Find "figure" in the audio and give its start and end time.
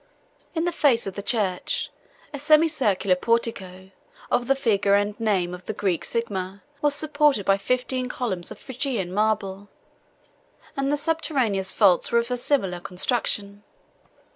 4.55-4.95